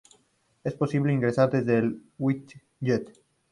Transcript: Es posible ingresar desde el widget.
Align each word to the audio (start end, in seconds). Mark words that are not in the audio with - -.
Es 0.63 0.73
posible 0.73 1.13
ingresar 1.13 1.51
desde 1.51 1.77
el 1.77 2.01
widget. 2.17 3.11